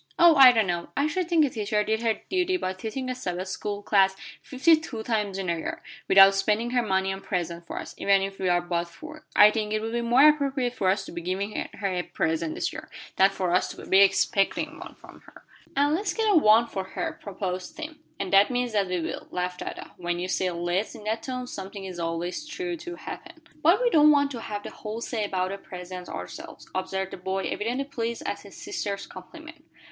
[0.17, 0.89] "Oh, I don't know.
[0.97, 4.75] I should think a teacher did her duty by teaching a Sabbath school class fifty
[4.75, 8.39] two times in a year, without spending her money on presents for us, even if
[8.39, 9.27] we are but four.
[9.35, 12.55] I think it would be more appropriate for us to be giving her a present
[12.55, 15.43] this year, than for us to be expecting one from her."
[15.75, 17.99] "And let's get up one for her," proposed Tim.
[18.19, 19.91] "And that means that we will," laughed Ada.
[19.97, 23.91] "When you say, 'let's' in that tone something is always sure to happen." "But we
[23.91, 27.83] don't want to have the whole say about the presents ourselves," observed the boy, evidently
[27.85, 29.63] pleased at his sister's compliment.